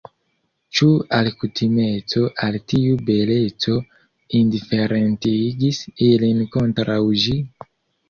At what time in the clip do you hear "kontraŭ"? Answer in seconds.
6.59-7.01